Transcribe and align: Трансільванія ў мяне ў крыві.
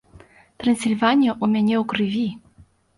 Трансільванія 0.63 1.31
ў 1.43 1.55
мяне 1.55 1.75
ў 1.81 1.83
крыві. 1.95 2.29